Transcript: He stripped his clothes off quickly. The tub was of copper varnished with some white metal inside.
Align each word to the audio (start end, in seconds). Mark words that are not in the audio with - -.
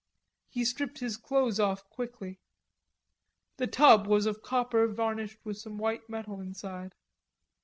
He 0.49 0.65
stripped 0.65 0.97
his 0.97 1.15
clothes 1.15 1.59
off 1.59 1.87
quickly. 1.91 2.39
The 3.57 3.67
tub 3.67 4.07
was 4.07 4.25
of 4.25 4.41
copper 4.41 4.87
varnished 4.87 5.37
with 5.45 5.59
some 5.59 5.77
white 5.77 6.09
metal 6.09 6.41
inside. 6.41 6.95